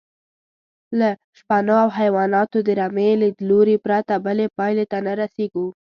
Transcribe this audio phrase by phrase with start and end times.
[0.99, 5.67] له شپنو او حیواناتو د رمې لیدلوري پرته بلې پایلې ته نه رسېږو.